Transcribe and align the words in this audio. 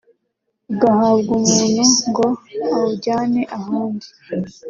ugahabwa 0.71 1.31
umuntu 1.39 1.83
ngo 2.07 2.27
awujyane 2.73 3.41
ahandi 3.57 4.07